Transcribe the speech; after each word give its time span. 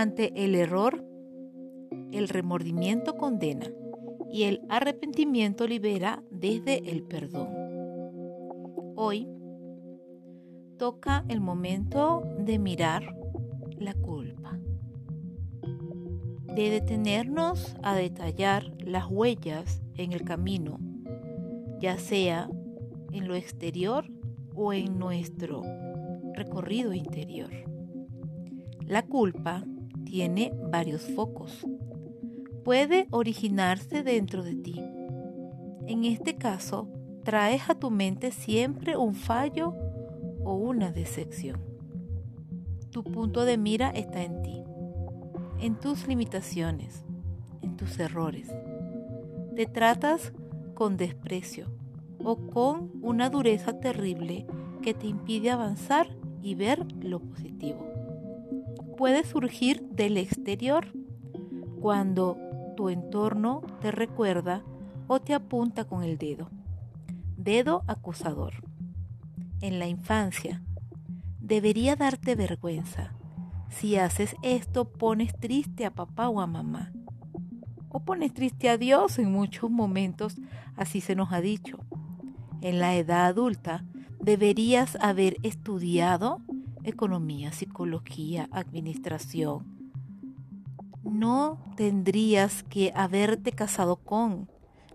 Ante 0.00 0.44
el 0.44 0.54
error, 0.54 1.04
el 2.12 2.28
remordimiento 2.28 3.16
condena 3.16 3.66
y 4.30 4.44
el 4.44 4.60
arrepentimiento 4.68 5.66
libera 5.66 6.22
desde 6.30 6.88
el 6.92 7.02
perdón. 7.02 7.48
Hoy 8.94 9.26
toca 10.78 11.24
el 11.26 11.40
momento 11.40 12.22
de 12.38 12.60
mirar 12.60 13.12
la 13.76 13.92
culpa, 13.92 14.56
de 16.54 16.70
detenernos 16.70 17.74
a 17.82 17.96
detallar 17.96 18.72
las 18.78 19.10
huellas 19.10 19.82
en 19.96 20.12
el 20.12 20.22
camino, 20.22 20.78
ya 21.80 21.98
sea 21.98 22.48
en 23.12 23.26
lo 23.26 23.34
exterior 23.34 24.04
o 24.54 24.72
en 24.72 24.96
nuestro 24.96 25.64
recorrido 26.34 26.94
interior. 26.94 27.50
La 28.86 29.02
culpa 29.02 29.64
tiene 30.08 30.54
varios 30.70 31.02
focos. 31.02 31.66
Puede 32.64 33.08
originarse 33.10 34.02
dentro 34.02 34.42
de 34.42 34.54
ti. 34.54 34.82
En 35.86 36.04
este 36.04 36.36
caso, 36.36 36.88
traes 37.24 37.68
a 37.68 37.74
tu 37.74 37.90
mente 37.90 38.30
siempre 38.30 38.96
un 38.96 39.14
fallo 39.14 39.74
o 40.44 40.54
una 40.54 40.92
decepción. 40.92 41.60
Tu 42.90 43.04
punto 43.04 43.44
de 43.44 43.58
mira 43.58 43.90
está 43.90 44.22
en 44.22 44.40
ti, 44.40 44.62
en 45.60 45.78
tus 45.78 46.08
limitaciones, 46.08 47.04
en 47.60 47.76
tus 47.76 47.98
errores. 47.98 48.48
Te 49.56 49.66
tratas 49.66 50.32
con 50.74 50.96
desprecio 50.96 51.66
o 52.24 52.36
con 52.36 52.92
una 53.02 53.28
dureza 53.28 53.78
terrible 53.78 54.46
que 54.80 54.94
te 54.94 55.06
impide 55.06 55.50
avanzar 55.50 56.08
y 56.40 56.54
ver 56.54 56.86
lo 57.02 57.20
positivo 57.20 57.97
puede 58.98 59.24
surgir 59.24 59.80
del 59.92 60.16
exterior 60.16 60.92
cuando 61.80 62.36
tu 62.76 62.88
entorno 62.88 63.62
te 63.80 63.92
recuerda 63.92 64.64
o 65.06 65.20
te 65.20 65.34
apunta 65.34 65.84
con 65.84 66.02
el 66.02 66.18
dedo. 66.18 66.50
Dedo 67.36 67.84
acusador. 67.86 68.54
En 69.60 69.78
la 69.78 69.86
infancia, 69.86 70.64
debería 71.38 71.94
darte 71.94 72.34
vergüenza. 72.34 73.14
Si 73.68 73.94
haces 73.94 74.34
esto, 74.42 74.90
pones 74.90 75.32
triste 75.38 75.86
a 75.86 75.94
papá 75.94 76.28
o 76.28 76.40
a 76.40 76.48
mamá. 76.48 76.92
O 77.90 78.00
pones 78.00 78.34
triste 78.34 78.68
a 78.68 78.78
Dios 78.78 79.20
en 79.20 79.30
muchos 79.30 79.70
momentos, 79.70 80.34
así 80.76 81.00
se 81.00 81.14
nos 81.14 81.32
ha 81.32 81.40
dicho. 81.40 81.78
En 82.62 82.80
la 82.80 82.96
edad 82.96 83.26
adulta, 83.26 83.84
deberías 84.20 84.96
haber 85.00 85.36
estudiado 85.44 86.40
economía, 86.84 87.52
psicología, 87.52 88.48
administración. 88.52 89.92
No 91.04 91.58
tendrías 91.76 92.62
que 92.64 92.92
haberte 92.94 93.52
casado 93.52 93.96
con, 93.96 94.48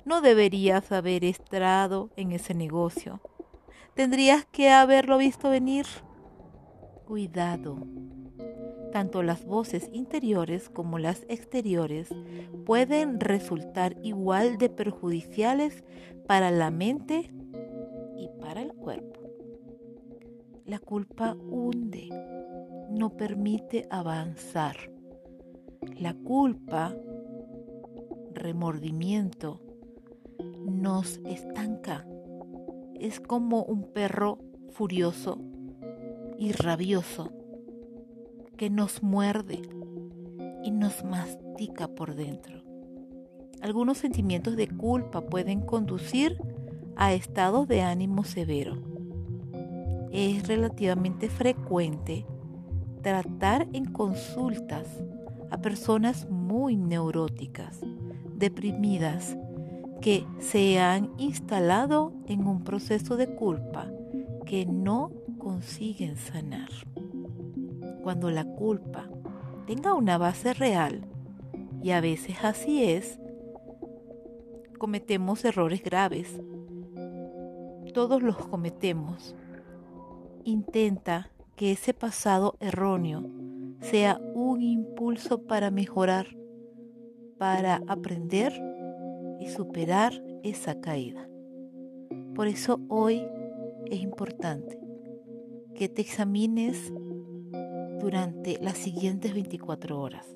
no 0.05 0.21
deberías 0.21 0.91
haber 0.91 1.23
estado 1.23 2.09
en 2.17 2.33
ese 2.33 2.53
negocio. 2.53 3.21
Tendrías 3.93 4.45
que 4.45 4.69
haberlo 4.69 5.17
visto 5.17 5.49
venir. 5.49 5.85
Cuidado. 7.05 7.77
Tanto 8.91 9.23
las 9.23 9.45
voces 9.45 9.89
interiores 9.93 10.69
como 10.69 10.99
las 10.99 11.25
exteriores 11.29 12.09
pueden 12.65 13.19
resultar 13.19 13.95
igual 14.03 14.57
de 14.57 14.69
perjudiciales 14.69 15.83
para 16.27 16.51
la 16.51 16.69
mente 16.69 17.31
y 18.17 18.29
para 18.39 18.61
el 18.61 18.73
cuerpo. 18.73 19.22
La 20.65 20.79
culpa 20.79 21.35
hunde, 21.35 22.07
no 22.89 23.17
permite 23.17 23.85
avanzar. 23.89 24.77
La 25.99 26.13
culpa, 26.13 26.95
remordimiento, 28.33 29.59
nos 30.65 31.19
estanca. 31.25 32.07
Es 32.97 33.19
como 33.19 33.63
un 33.63 33.91
perro 33.91 34.39
furioso 34.69 35.37
y 36.39 36.53
rabioso 36.53 37.29
que 38.55 38.69
nos 38.69 39.03
muerde 39.03 39.61
y 40.63 40.71
nos 40.71 41.03
mastica 41.03 41.89
por 41.89 42.15
dentro. 42.15 42.63
Algunos 43.61 43.97
sentimientos 43.97 44.55
de 44.55 44.69
culpa 44.69 45.19
pueden 45.19 45.59
conducir 45.59 46.37
a 46.95 47.13
estados 47.13 47.67
de 47.67 47.81
ánimo 47.81 48.23
severo 48.23 48.92
es 50.13 50.47
relativamente 50.47 51.27
frecuente 51.27 52.25
tratar 53.01 53.67
en 53.73 53.85
consultas 53.85 54.87
a 55.49 55.57
personas 55.57 56.29
muy 56.29 56.77
neuróticas, 56.77 57.81
deprimidas, 58.35 59.35
que 60.01 60.25
se 60.39 60.79
han 60.79 61.11
instalado 61.17 62.13
en 62.27 62.45
un 62.45 62.63
proceso 62.63 63.17
de 63.17 63.33
culpa 63.35 63.87
que 64.45 64.65
no 64.65 65.11
consiguen 65.39 66.15
sanar. 66.15 66.69
Cuando 68.03 68.29
la 68.29 68.45
culpa 68.45 69.09
tenga 69.65 69.93
una 69.93 70.17
base 70.17 70.53
real, 70.53 71.05
y 71.81 71.91
a 71.91 72.01
veces 72.01 72.37
así 72.43 72.83
es, 72.83 73.19
cometemos 74.77 75.43
errores 75.43 75.81
graves. 75.83 76.39
Todos 77.93 78.21
los 78.21 78.37
cometemos 78.37 79.35
Intenta 80.45 81.29
que 81.55 81.71
ese 81.71 81.93
pasado 81.93 82.55
erróneo 82.59 83.23
sea 83.79 84.19
un 84.33 84.61
impulso 84.61 85.43
para 85.43 85.71
mejorar, 85.71 86.27
para 87.37 87.81
aprender 87.87 88.51
y 89.39 89.47
superar 89.47 90.21
esa 90.43 90.81
caída. 90.81 91.29
Por 92.35 92.47
eso 92.47 92.81
hoy 92.89 93.25
es 93.85 94.01
importante 94.01 94.77
que 95.75 95.87
te 95.87 96.01
examines 96.01 96.91
durante 98.01 98.59
las 98.61 98.77
siguientes 98.77 99.33
24 99.33 99.97
horas. 99.97 100.27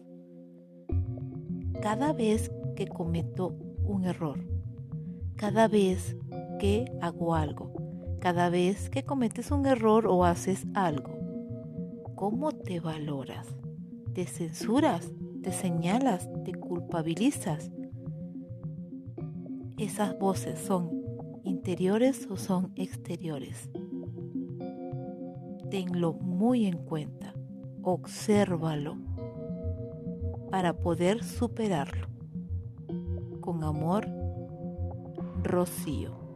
Cada 1.81 2.13
vez 2.13 2.49
que 2.77 2.87
cometo 2.87 3.57
un 3.83 4.05
error, 4.05 4.39
cada 5.35 5.67
vez 5.67 6.15
que 6.59 6.85
hago 7.01 7.35
algo, 7.35 7.76
cada 8.19 8.49
vez 8.49 8.89
que 8.89 9.03
cometes 9.03 9.51
un 9.51 9.65
error 9.65 10.07
o 10.07 10.25
haces 10.25 10.65
algo. 10.73 11.11
¿Cómo 12.15 12.51
te 12.51 12.79
valoras? 12.79 13.47
¿Te 14.13 14.25
censuras? 14.25 15.11
¿Te 15.43 15.51
señalas? 15.51 16.27
¿Te 16.43 16.53
culpabilizas? 16.53 17.71
¿Esas 19.77 20.17
voces 20.17 20.59
son 20.59 20.89
interiores 21.43 22.27
o 22.29 22.37
son 22.37 22.71
exteriores? 22.75 23.69
Tenlo 25.69 26.13
muy 26.13 26.65
en 26.65 26.77
cuenta. 26.77 27.33
Obsérvalo 27.83 28.97
para 30.49 30.73
poder 30.77 31.23
superarlo. 31.23 32.07
Con 33.41 33.63
amor, 33.63 34.07
Rocío. 35.43 36.26